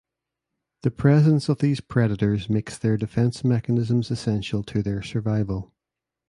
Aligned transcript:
The 0.81 0.89
presence 0.89 1.47
of 1.47 1.59
these 1.59 1.79
predators 1.79 2.49
makes 2.49 2.75
their 2.75 2.97
defense 2.97 3.43
mechanisms 3.43 4.09
essential 4.09 4.63
to 4.63 4.81
their 4.81 5.03
survival. 5.03 5.75